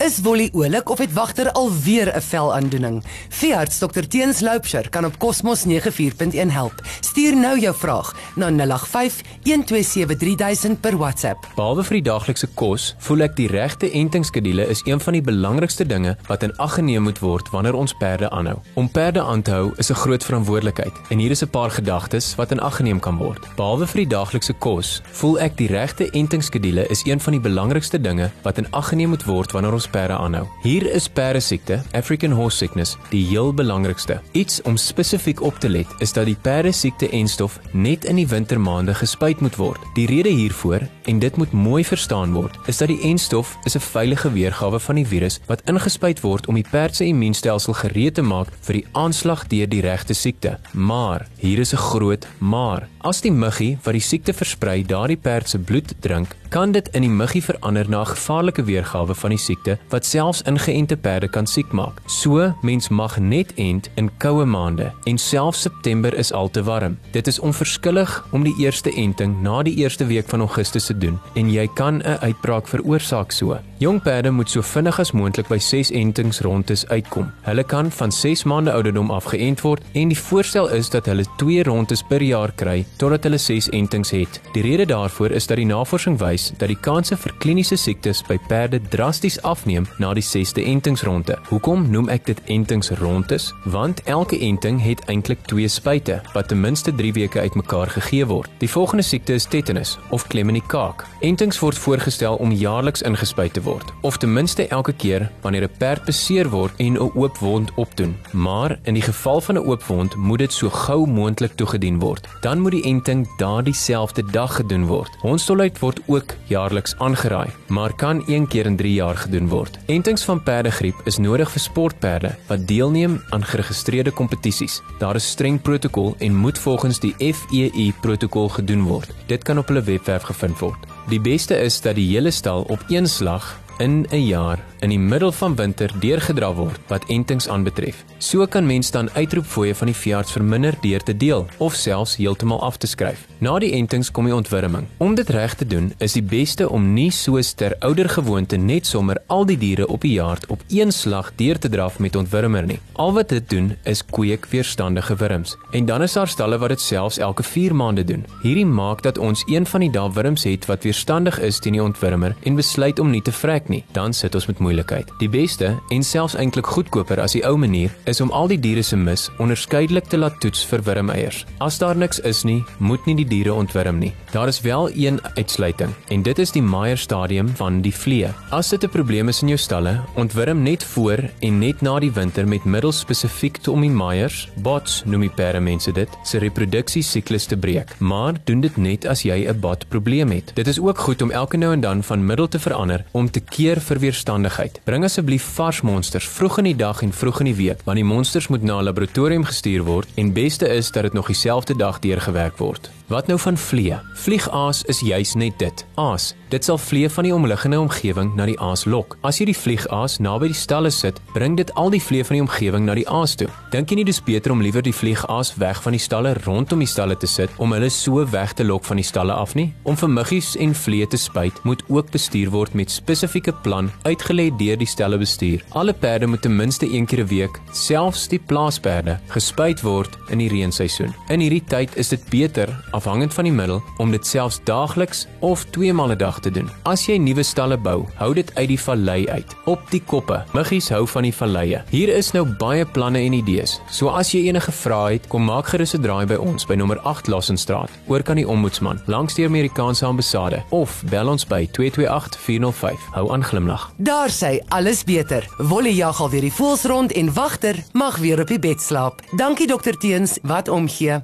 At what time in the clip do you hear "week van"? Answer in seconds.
70.06-70.40